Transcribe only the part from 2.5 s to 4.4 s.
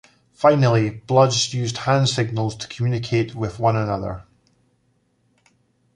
to communicate with one another.